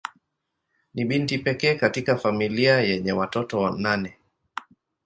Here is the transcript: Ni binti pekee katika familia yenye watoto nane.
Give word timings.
Ni 0.93 1.05
binti 1.05 1.37
pekee 1.37 1.75
katika 1.75 2.17
familia 2.17 2.81
yenye 2.81 3.11
watoto 3.11 3.69
nane. 3.71 4.17